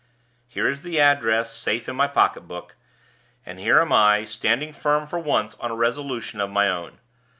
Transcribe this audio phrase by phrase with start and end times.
[0.47, 2.75] Here is the address safe in my pocket book,
[3.45, 6.97] and here am I, standing firm for once on a resolution of my own.